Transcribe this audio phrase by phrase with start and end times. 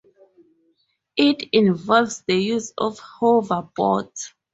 [1.15, 4.31] It involves the use of hoverboards.